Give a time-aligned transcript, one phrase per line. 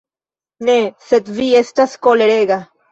[0.69, 0.77] Ne,
[1.11, 2.63] sed vi estas kolerega.